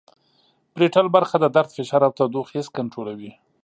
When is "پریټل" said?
0.73-1.05